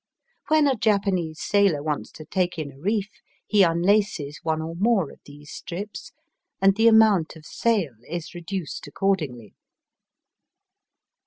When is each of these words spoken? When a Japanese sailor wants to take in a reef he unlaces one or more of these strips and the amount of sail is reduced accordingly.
When 0.47 0.65
a 0.67 0.75
Japanese 0.75 1.39
sailor 1.39 1.83
wants 1.83 2.09
to 2.13 2.25
take 2.25 2.57
in 2.57 2.71
a 2.71 2.79
reef 2.79 3.07
he 3.45 3.61
unlaces 3.61 4.39
one 4.41 4.59
or 4.59 4.73
more 4.75 5.11
of 5.11 5.19
these 5.25 5.51
strips 5.51 6.11
and 6.59 6.75
the 6.75 6.87
amount 6.87 7.35
of 7.35 7.45
sail 7.45 7.93
is 8.09 8.33
reduced 8.33 8.87
accordingly. 8.87 9.53